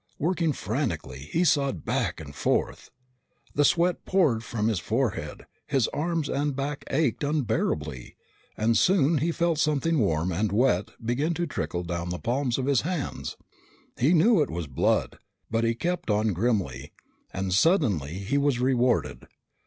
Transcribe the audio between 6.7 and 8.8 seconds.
ached unbearably, and